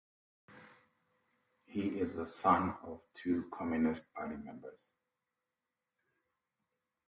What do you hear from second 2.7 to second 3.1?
of